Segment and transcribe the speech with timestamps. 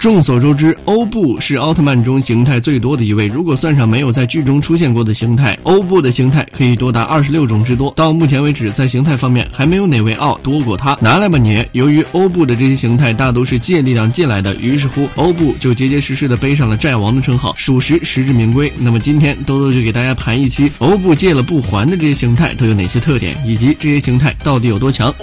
[0.00, 3.26] 众所周知，欧布是奥特曼中形态最多的一位。
[3.26, 7.92] 如果算上没有在剧中出现过的形态，欧布的形态可以多达二十六种之多。
[7.94, 10.96] 到目前为止，在形态方面还没有哪位奥多过他。
[11.02, 11.62] 拿来吧你！
[11.72, 18.72] 由于欧布的这些形态大都是借力量进来的，于是乎欧布就结结实实的背上了债王的称号，属实实至名归。
[18.78, 25.14] 那么今天多多就给大家盘一期欧布借了不还的这些形态都有哪些特点，以及这些形态到底有多强。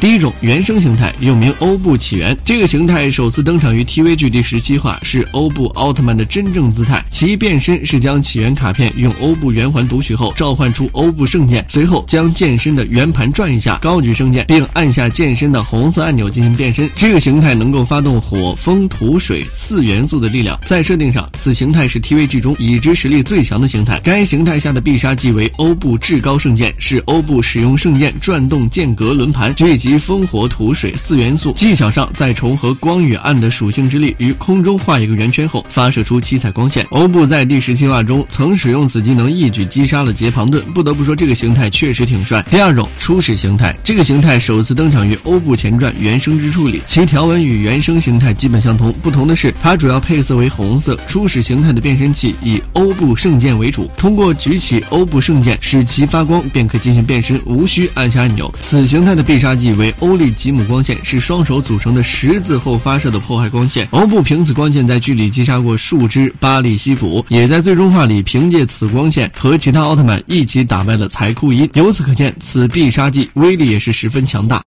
[0.00, 7.04] 第一种原生形态又名欧布起源，这个形态首次登场于 TV 剧第十七话，是欧布奥特曼的真正姿态。
[7.10, 16.88] 其变身是将起源卡片用欧布圆环读取后，召唤出欧布圣剑，随后将剑身的圆盘转一下，高举圣剑，并按下剑身的红色按钮进行变身。
[16.96, 20.58] 这个形态能够发动火、风、土、水四元素的力量。
[20.64, 24.00] 在设定上，此形态是 TV 剧中已知实力最强的形态。
[24.02, 29.89] 该形态下的必杀技为欧布至高圣剑，是欧布使用圣剑转动剑格轮盘，聚集。
[29.90, 36.86] 及风火土水四元素技巧上，再重合光与暗的属性之力于空中画一个圆圈后，发射出七彩光线。
[36.90, 40.64] 欧布在第十七话中曾使用此技能，一举击杀了杰庞顿。
[40.72, 42.40] 不得不说，这个形态确实挺帅。
[42.48, 50.96] 第二种初始形态，这个形态首次登场于欧布前传原生之处里，其条纹与原生形态基本相同，不同的是它主要配色为红色。
[51.08, 58.54] 初始形态的变身器以欧布圣剑为主，通过举起欧布圣剑使其发光，便可进行变身，无需按下按钮。
[58.60, 59.79] 此形态的必杀技。
[59.80, 63.88] 为欧利吉姆光线是双手组成的十字后发射的破坏光线。
[63.92, 71.68] 欧布凭此光线在剧里击杀过数只巴利西普，也在最终话里凭借此光线和其他奥特曼一起打败了财库因。
[71.74, 74.62] 由此可见，此必杀技威力也是十分强大。